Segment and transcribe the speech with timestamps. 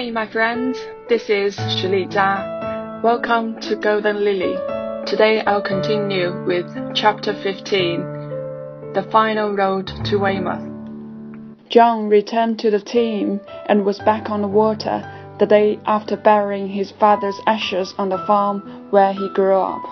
[0.00, 0.78] Hi, my friends.
[1.10, 2.08] This is Shili.
[3.02, 4.54] Welcome to Golden Lily.
[5.04, 6.64] Today I'll continue with
[6.94, 10.64] chapter 15, The Final Road to Weymouth.
[11.68, 15.04] John returned to the team and was back on the water
[15.38, 19.82] the day after burying his father's ashes on the farm where he grew up.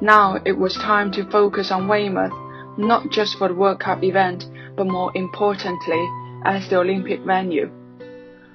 [0.00, 2.32] Now it was time to focus on Weymouth,
[2.78, 4.46] not just for the World Cup event,
[4.78, 6.08] but more importantly,
[6.46, 7.70] as the Olympic venue.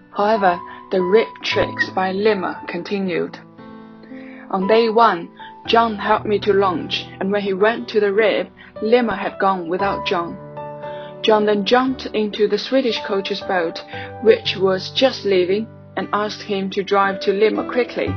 [0.09, 0.59] However,
[0.89, 3.37] the rib tricks by Limmer continued.
[4.49, 5.29] On day one,
[5.65, 8.47] John helped me to launch, and when he went to the rib,
[8.81, 10.37] Limmer had gone without John.
[11.23, 13.83] John then jumped into the Swedish coach's boat,
[14.23, 18.07] which was just leaving, and asked him to drive to Limmer quickly.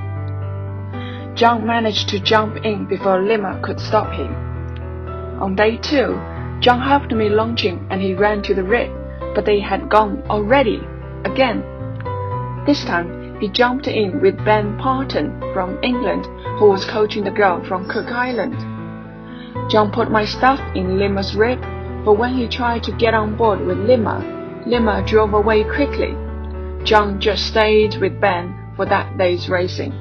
[1.35, 4.33] John managed to jump in before Limmer could stop him.
[5.43, 6.21] On day two,
[6.61, 8.93] John helped me launching and he ran to the rib,
[9.35, 10.81] but they had gone already.
[11.25, 11.65] Again,
[12.71, 16.27] this time, he jumped in with Ben Parton from England,
[16.61, 18.55] who was coaching the girl from Cook Island.
[19.69, 21.61] John put my stuff in Lima's rib,
[22.05, 24.23] but when he tried to get on board with Lima,
[24.67, 26.15] Lima drove away quickly.
[26.85, 29.93] John just stayed with Ben for that day's racing.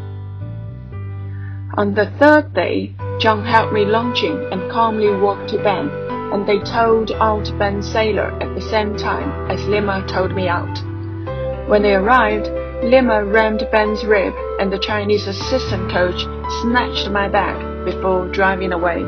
[1.74, 5.90] On the third day, John helped me launching and calmly walked to Ben,
[6.32, 10.78] and they towed out Ben's sailor at the same time as Lima towed me out.
[11.68, 16.26] When they arrived, Limmer rammed Ben's rib, and the Chinese assistant coach
[16.62, 19.04] snatched my bag before driving away.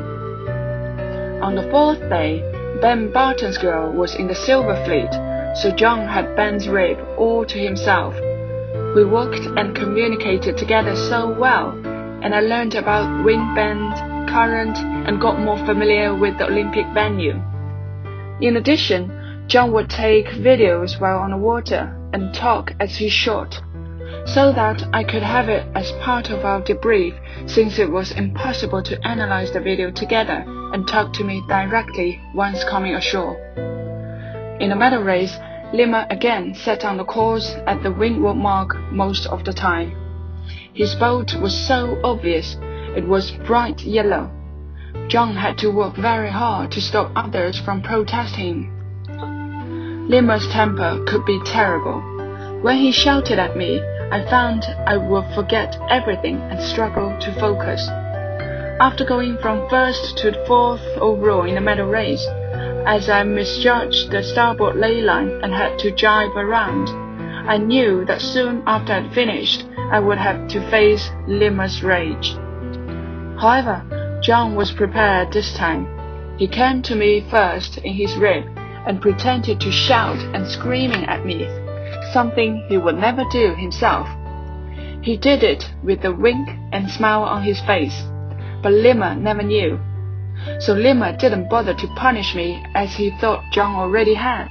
[1.42, 2.44] On the fourth day,
[2.82, 5.10] Ben Barton's girl was in the Silver Fleet,
[5.56, 8.14] so John had Ben's rib all to himself.
[8.94, 11.70] We walked and communicated together so well,
[12.22, 13.94] and I learned about wind bend,
[14.30, 14.78] current,
[15.08, 17.42] and got more familiar with the Olympic venue.
[18.42, 23.62] In addition, John would take videos while on the water and talk as he shot,
[24.26, 27.16] so that I could have it as part of our debrief
[27.48, 32.64] since it was impossible to analyze the video together and talk to me directly once
[32.64, 33.38] coming ashore.
[34.60, 35.38] In the medal race,
[35.74, 39.96] Limmer again sat on the course at the windward mark most of the time.
[40.74, 42.58] His boat was so obvious,
[42.96, 44.30] it was bright yellow.
[45.08, 48.81] John had to work very hard to stop others from protesting
[50.12, 52.02] Limmer's temper could be terrible.
[52.62, 53.80] When he shouted at me,
[54.12, 57.88] I found I would forget everything and struggle to focus.
[58.82, 62.28] After going from first to fourth overall in the medal race,
[62.86, 66.90] as I misjudged the starboard layline and had to jibe around,
[67.48, 72.36] I knew that soon after I'd finished, I would have to face Limmer's rage.
[73.40, 75.88] However, John was prepared this time.
[76.38, 78.44] He came to me first in his rib
[78.86, 81.48] and pretended to shout and screaming at me,
[82.14, 84.08] something he would never do himself.
[85.02, 88.04] He did it with a wink and smile on his face,
[88.62, 89.80] but Lima never knew.
[90.60, 94.50] So Lima didn't bother to punish me as he thought John already had.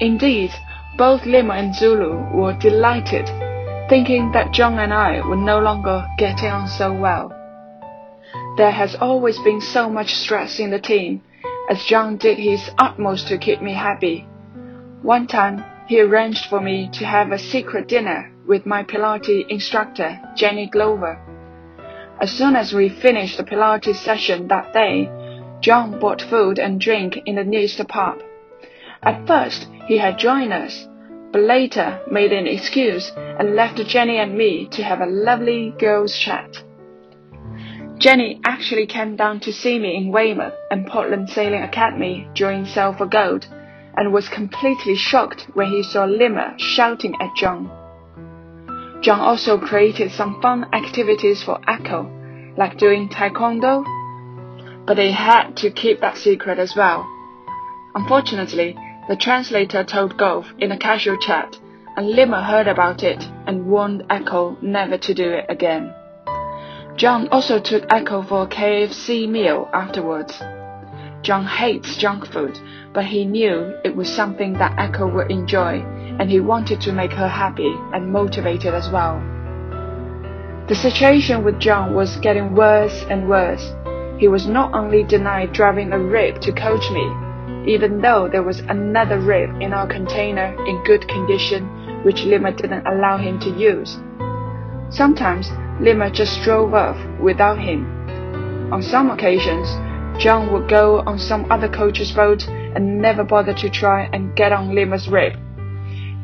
[0.00, 0.52] Indeed,
[0.96, 3.26] both Lima and Zulu were delighted,
[3.88, 7.32] thinking that John and I were no longer getting on so well.
[8.56, 11.22] There has always been so much stress in the team
[11.68, 14.26] as John did his utmost to keep me happy.
[15.02, 20.20] One time, he arranged for me to have a secret dinner with my Pilates instructor,
[20.34, 21.20] Jenny Glover.
[22.20, 25.10] As soon as we finished the Pilates session that day,
[25.60, 28.22] John bought food and drink in the nearest pub.
[29.02, 30.86] At first, he had joined us,
[31.32, 36.16] but later made an excuse and left Jenny and me to have a lovely girls'
[36.16, 36.62] chat.
[38.02, 42.92] Jenny actually came down to see me in Weymouth and Portland Sailing Academy during Sail
[42.92, 43.46] for Gold,
[43.96, 47.70] and was completely shocked when he saw Limmer shouting at John.
[49.02, 52.10] John also created some fun activities for Echo,
[52.56, 53.84] like doing taekwondo,
[54.84, 57.06] but they had to keep that secret as well.
[57.94, 58.76] Unfortunately,
[59.08, 61.56] the translator told Golf in a casual chat,
[61.96, 65.94] and Limmer heard about it and warned Echo never to do it again.
[66.96, 70.38] John also took Echo for a KFC meal afterwards.
[71.22, 72.58] John hates junk food,
[72.92, 75.80] but he knew it was something that Echo would enjoy,
[76.18, 79.22] and he wanted to make her happy and motivated as well.
[80.68, 83.72] The situation with John was getting worse and worse.
[84.18, 88.60] He was not only denied driving a rib to coach me, even though there was
[88.60, 93.98] another rib in our container in good condition which Lima didn't allow him to use.
[94.90, 95.50] Sometimes
[95.80, 97.86] Limmer just drove off without him.
[98.72, 99.68] On some occasions,
[100.18, 104.52] John would go on some other coach's boat and never bother to try and get
[104.52, 105.34] on Lima's rib.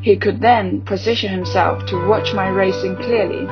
[0.01, 3.45] He could then position himself to watch my racing clearly.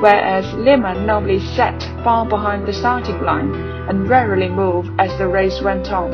[0.00, 3.54] Whereas Lima normally sat far behind the starting line
[3.88, 6.10] and rarely moved as the race went on.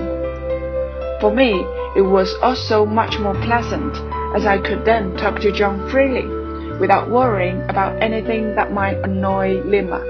[1.20, 1.64] For me,
[1.96, 3.96] it was also much more pleasant
[4.36, 6.43] as I could then talk to John freely
[6.80, 10.00] without worrying about anything that might annoy Lima.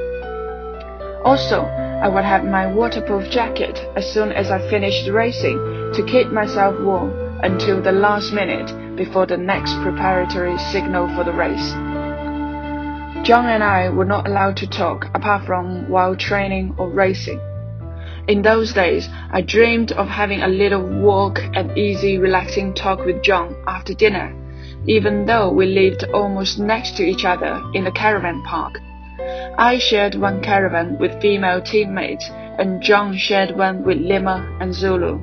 [1.24, 5.56] Also, I would have my waterproof jacket as soon as I finished racing
[5.94, 7.12] to keep myself warm
[7.42, 11.72] until the last minute before the next preparatory signal for the race.
[13.26, 17.40] John and I were not allowed to talk apart from while training or racing.
[18.28, 23.22] In those days, I dreamed of having a little walk and easy, relaxing talk with
[23.22, 24.34] John after dinner,
[24.86, 28.80] even though we lived almost next to each other in the caravan park.
[29.58, 32.28] I shared one caravan with female teammates,
[32.58, 35.20] and John shared one with Lima and Zulu.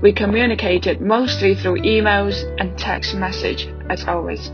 [0.00, 4.50] We communicated mostly through emails and text message, as always.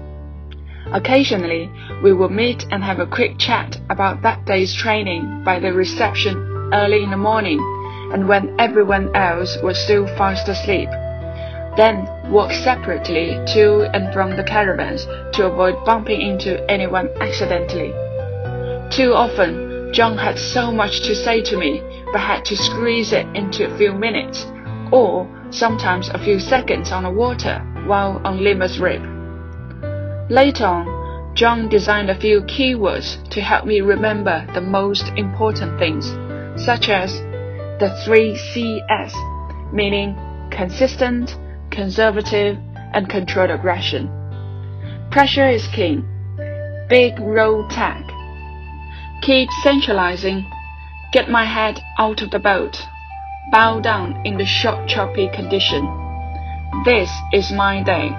[0.92, 1.70] Occasionally,
[2.02, 6.36] we would meet and have a quick chat about that day's training by the reception
[6.72, 7.60] early in the morning
[8.12, 10.88] and when everyone else was still fast asleep.
[11.76, 17.92] Then walk separately to and from the caravans to avoid bumping into anyone accidentally.
[18.90, 21.82] Too often, John had so much to say to me,
[22.12, 24.46] but had to squeeze it into a few minutes,
[24.92, 29.02] or sometimes a few seconds on the water while on Lima's rib.
[30.28, 36.06] Later on, John designed a few keywords to help me remember the most important things
[36.64, 37.20] such as
[37.80, 39.14] the three CS,
[39.72, 40.16] meaning
[40.50, 41.36] consistent,
[41.80, 42.58] conservative,
[42.92, 44.04] and controlled aggression.
[45.10, 46.04] Pressure is king.
[46.90, 48.04] Big roll tag.
[49.22, 50.44] Keep centralizing.
[51.10, 52.76] Get my head out of the boat.
[53.50, 55.82] Bow down in the short choppy condition.
[56.84, 58.10] This is my day.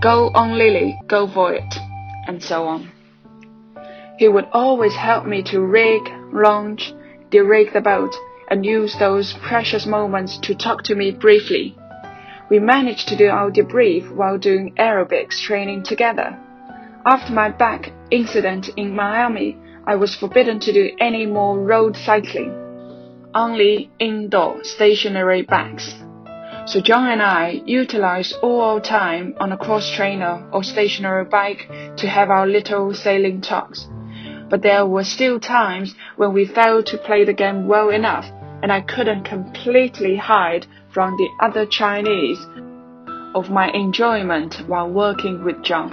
[0.00, 1.72] Go on Lily, go for it,
[2.26, 2.90] and so on.
[4.18, 6.02] He would always help me to rig,
[6.32, 6.92] launch,
[7.30, 8.16] derake the boat,
[8.50, 11.76] and use those precious moments to talk to me briefly.
[12.50, 16.38] We managed to do our debrief while doing aerobics training together.
[17.04, 19.56] After my back incident in Miami,
[19.86, 22.52] I was forbidden to do any more road cycling,
[23.34, 25.94] only indoor stationary bikes.
[26.66, 31.68] So John and I utilized all our time on a cross trainer or stationary bike
[31.96, 33.86] to have our little sailing talks
[34.48, 38.26] but there were still times when we failed to play the game well enough,
[38.62, 40.66] and I couldn't completely hide
[40.96, 42.38] from the other Chinese
[43.34, 45.92] of my enjoyment while working with John.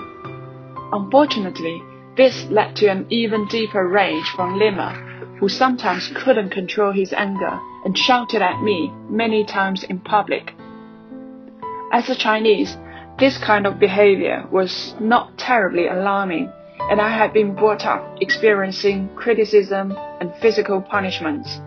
[0.94, 1.84] Unfortunately,
[2.16, 4.94] this led to an even deeper rage from Lima,
[5.42, 10.54] who sometimes couldn't control his anger and shouted at me many times in public.
[11.92, 12.78] As a Chinese,
[13.20, 16.50] this kind of behavior was not terribly alarming
[16.90, 21.60] and I had been brought up experiencing criticism and physical punishments.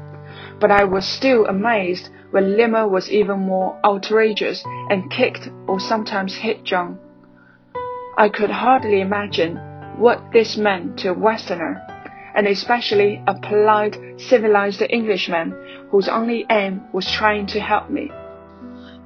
[0.58, 6.34] But I was still amazed when Lima was even more outrageous and kicked or sometimes
[6.34, 6.98] hit John.
[8.18, 9.56] I could hardly imagine
[9.96, 11.80] what this meant to a Westerner,
[12.34, 18.10] and especially a polite, civilized Englishman whose only aim was trying to help me.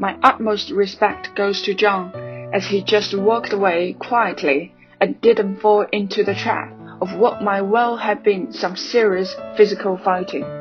[0.00, 2.10] My utmost respect goes to John,
[2.52, 7.62] as he just walked away quietly and didn't fall into the trap of what might
[7.62, 10.60] well have been some serious physical fighting.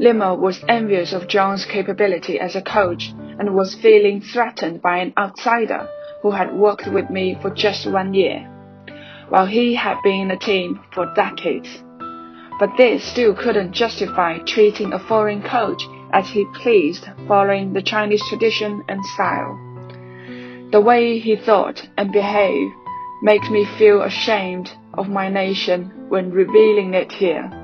[0.00, 5.12] Lima was envious of John's capability as a coach and was feeling threatened by an
[5.16, 5.88] outsider
[6.20, 8.40] who had worked with me for just one year,
[9.28, 11.82] while he had been in the team for decades.
[12.58, 18.22] But this still couldn't justify treating a foreign coach as he pleased following the Chinese
[18.28, 19.58] tradition and style.
[20.72, 22.74] The way he thought and behaved
[23.22, 27.63] makes me feel ashamed of my nation when revealing it here.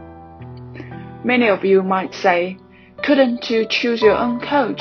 [1.23, 2.57] Many of you might say,
[3.03, 4.81] couldn't you choose your own coach?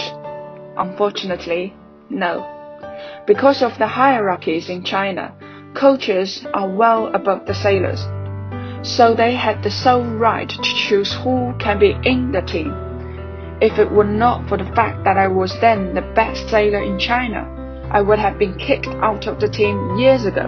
[0.78, 1.74] Unfortunately,
[2.10, 2.48] no.
[3.28, 5.34] Because of the hierarchies in China,
[5.74, 8.08] coaches are well above the sailors.
[8.88, 12.74] So they had the sole right to choose who can be in the team.
[13.60, 16.98] If it were not for the fact that I was then the best sailor in
[16.98, 17.44] China,
[17.92, 20.48] I would have been kicked out of the team years ago.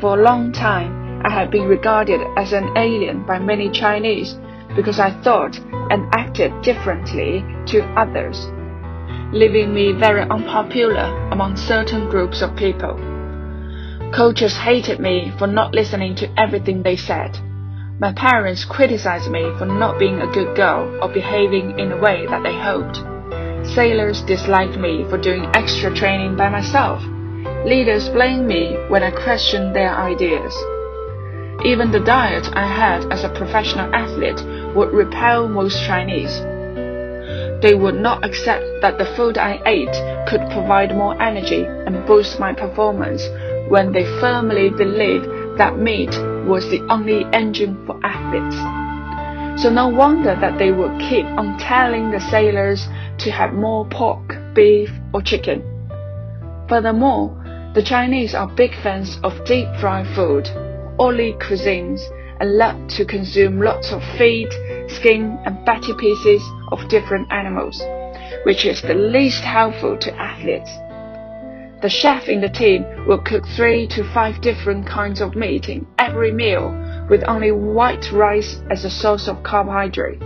[0.00, 4.36] For a long time, I had been regarded as an alien by many Chinese
[4.78, 5.58] because I thought
[5.90, 8.46] and acted differently to others,
[9.32, 12.94] leaving me very unpopular among certain groups of people.
[14.14, 17.36] Coaches hated me for not listening to everything they said.
[17.98, 22.26] My parents criticized me for not being a good girl or behaving in a way
[22.28, 22.98] that they hoped.
[23.74, 27.02] Sailors disliked me for doing extra training by myself.
[27.66, 30.54] Leaders blamed me when I questioned their ideas.
[31.64, 34.38] Even the diet I had as a professional athlete
[34.74, 36.40] would repel most Chinese.
[37.60, 39.96] They would not accept that the food I ate
[40.28, 43.22] could provide more energy and boost my performance
[43.68, 45.26] when they firmly believed
[45.58, 46.10] that meat
[46.46, 48.56] was the only engine for athletes.
[49.60, 52.86] So no wonder that they would keep on telling the sailors
[53.18, 55.64] to have more pork, beef, or chicken.
[56.68, 57.34] Furthermore,
[57.74, 60.48] the Chinese are big fans of deep fried food,
[61.00, 62.00] oily cuisines,
[62.40, 64.52] and love to consume lots of feet,
[64.88, 66.42] skin, and fatty pieces
[66.72, 67.82] of different animals,
[68.44, 70.70] which is the least helpful to athletes.
[71.80, 75.86] The chef in the team will cook three to five different kinds of meat in
[75.98, 76.74] every meal
[77.08, 80.20] with only white rice as a source of carbohydrate.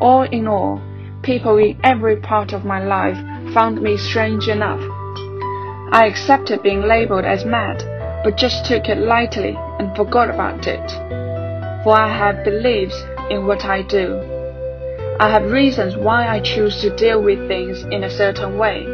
[0.00, 0.82] All in all,
[1.22, 3.16] people in every part of my life
[3.54, 4.80] found me strange enough.
[5.92, 10.90] I accepted being labeled as mad, but just took it lightly and forgot about it.
[11.84, 14.20] For I have beliefs in what I do.
[15.18, 18.84] I have reasons why I choose to deal with things in a certain way,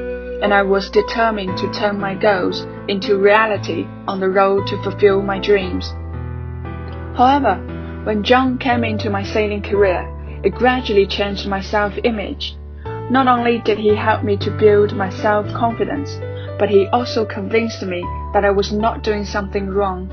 [0.42, 5.22] and I was determined to turn my goals into reality on the road to fulfill
[5.22, 5.92] my dreams.
[7.16, 7.56] However,
[8.04, 10.08] when John came into my sailing career,
[10.44, 12.56] it gradually changed my self-image.
[13.10, 16.18] Not only did he help me to build my self-confidence,
[16.58, 18.00] but he also convinced me
[18.32, 20.10] that I was not doing something wrong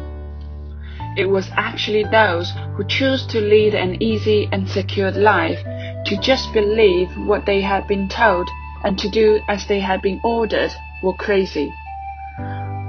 [1.19, 5.59] it was actually those who chose to lead an easy and secured life
[6.05, 8.47] to just believe what they had been told
[8.83, 10.71] and to do as they had been ordered
[11.03, 11.73] were crazy.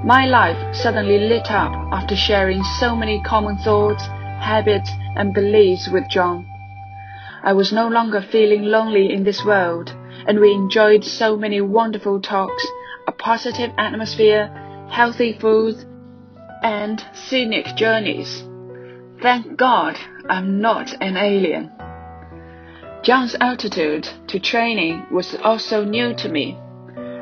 [0.03, 4.05] My life suddenly lit up after sharing so many common thoughts,
[4.39, 6.45] habits, and beliefs with John.
[7.43, 9.93] I was no longer feeling lonely in this world,
[10.27, 12.65] and we enjoyed so many wonderful talks,
[13.21, 14.49] positive atmosphere,
[14.89, 15.75] healthy food,
[16.63, 18.43] and scenic journeys.
[19.21, 19.97] Thank God
[20.27, 21.71] I'm not an alien.
[23.03, 26.57] John's attitude to training was also new to me.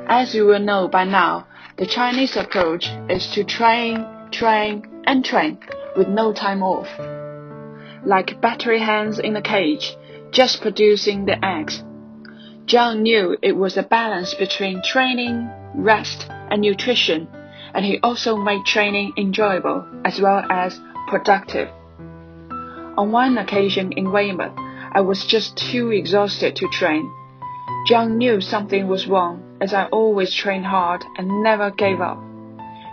[0.07, 5.59] As you will know by now, the Chinese approach is to train, train, and train
[5.95, 6.87] with no time off.
[8.05, 9.95] Like battery hens in a cage,
[10.31, 11.83] just producing the eggs.
[12.65, 17.27] John knew it was a balance between training, rest, and nutrition
[17.73, 21.69] and he also made training enjoyable as well as productive.
[22.97, 24.53] On one occasion in Weymouth,
[24.91, 27.11] I was just too exhausted to train.
[27.87, 32.21] John knew something was wrong as I always trained hard and never gave up.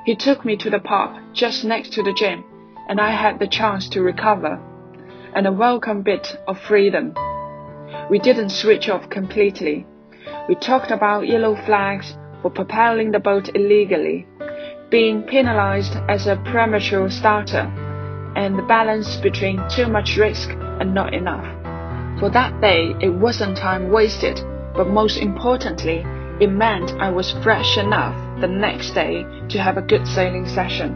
[0.05, 2.45] He took me to the pub just next to the gym
[2.89, 4.61] and I had the chance to recover
[5.35, 7.15] and a welcome bit of freedom.
[8.09, 9.87] We didn't switch off completely.
[10.49, 14.25] We talked about yellow flags for propelling the boat illegally
[14.89, 17.67] being penalized as a premature starter,
[18.37, 21.45] and the balance between too much risk and not enough.
[22.21, 24.41] For that day, it wasn't time wasted,
[24.77, 26.05] but most importantly,
[26.39, 30.95] it meant I was fresh enough the next day to have a good sailing session.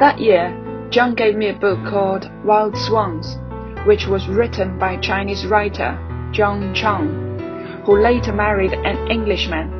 [0.00, 0.50] That year,
[0.90, 3.38] John gave me a book called Wild Swans,
[3.86, 5.96] which was written by Chinese writer
[6.34, 7.38] Jung Chang,
[7.86, 9.79] who later married an Englishman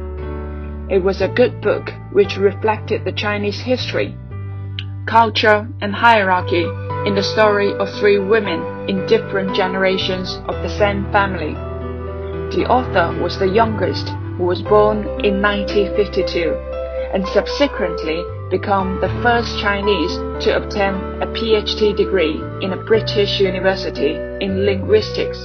[0.91, 4.17] it was a good book which reflected the Chinese history,
[5.07, 6.65] culture, and hierarchy
[7.07, 11.55] in the story of three women in different generations of the same family.
[12.57, 16.59] The author was the youngest who was born in 1952
[17.15, 24.17] and subsequently became the first Chinese to obtain a PhD degree in a British university
[24.45, 25.39] in linguistics.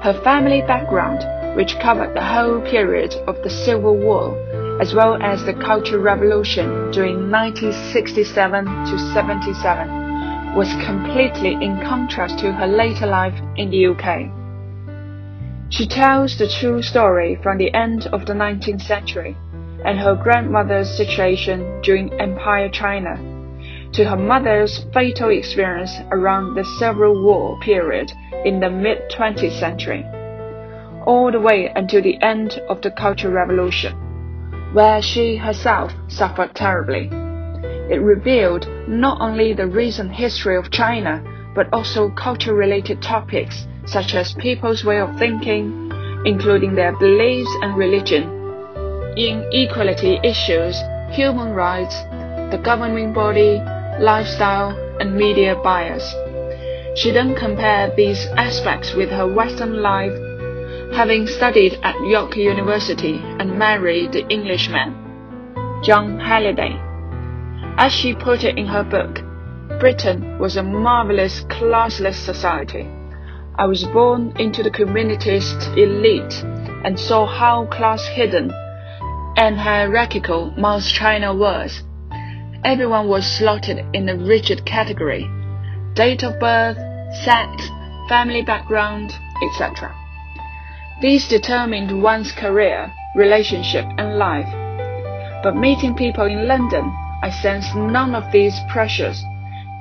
[0.00, 1.22] Her family background
[1.54, 4.36] which covered the whole period of the Civil War,
[4.80, 12.52] as well as the Cultural Revolution during 1967 to 77, was completely in contrast to
[12.52, 14.30] her later life in the UK.
[15.70, 19.36] She tells the true story from the end of the 19th century
[19.84, 23.16] and her grandmother's situation during Empire China
[23.92, 28.10] to her mother's fatal experience around the Civil War period
[28.44, 30.04] in the mid 20th century
[31.06, 33.92] all the way until the end of the Cultural Revolution,
[34.72, 37.08] where she herself suffered terribly.
[37.90, 41.22] It revealed not only the recent history of China,
[41.54, 45.90] but also culture related topics such as people's way of thinking,
[46.24, 48.24] including their beliefs and religion,
[49.16, 50.76] inequality issues,
[51.10, 51.94] human rights,
[52.50, 53.60] the governing body,
[54.00, 56.14] lifestyle, and media bias.
[56.94, 60.12] She then compared these aspects with her Western life
[60.92, 64.94] having studied at York University and married the Englishman,
[65.82, 66.78] Jon Halliday.
[67.78, 69.20] As she put it in her book,
[69.80, 72.86] Britain was a marvelous classless society.
[73.56, 76.44] I was born into the communist elite
[76.84, 78.52] and saw how class hidden
[79.38, 81.82] and hierarchical most China was.
[82.64, 85.26] Everyone was slotted in a rigid category
[85.94, 86.76] date of birth,
[87.24, 87.68] sex,
[88.08, 90.01] family background, etc.
[91.02, 94.46] These determined one's career, relationship, and life.
[95.42, 96.94] But meeting people in London,
[97.24, 99.20] I sensed none of these pressures.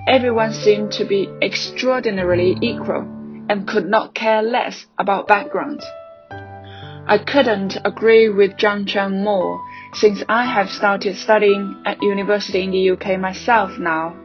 [0.08, 3.02] Everyone seemed to be extraordinarily equal
[3.50, 5.84] and could not care less about background.
[6.32, 9.62] I couldn't agree with Zhang Chen more
[9.94, 14.16] since I have started studying at university in the UK myself now.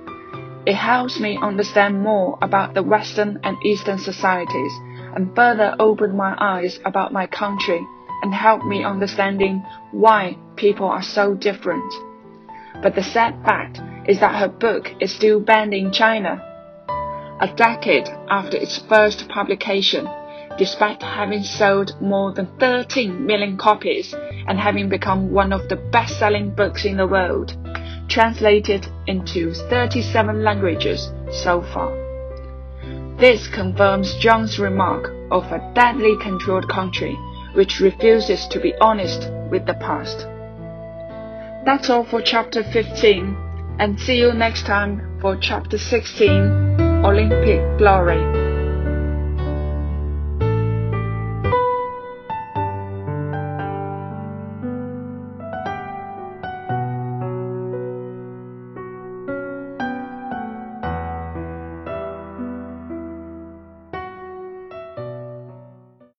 [0.65, 4.73] It helps me understand more about the Western and Eastern societies
[5.17, 7.85] and further opened my eyes about my country
[8.23, 11.93] and helped me understanding why people are so different.
[12.83, 16.43] But the sad fact is that her book is still banned in China.
[17.41, 20.07] A decade after its first publication,
[20.59, 24.15] despite having sold more than 13 million copies
[24.47, 27.57] and having become one of the best-selling books in the world,
[28.09, 32.06] translated into 37 languages so far.
[33.19, 37.15] This confirms John's remark of a deadly controlled country
[37.55, 40.27] which refuses to be honest with the past.
[41.65, 46.29] That's all for chapter 15, and see you next time for chapter 16
[47.07, 48.46] Olympic Glory.